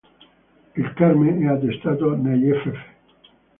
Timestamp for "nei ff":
2.15-2.73